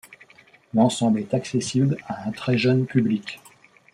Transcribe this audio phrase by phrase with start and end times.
[0.73, 3.39] L'ensemble est accessible à un très jeune public.